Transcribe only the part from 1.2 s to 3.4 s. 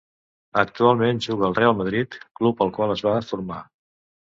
juga al Real Madrid, club al qual es va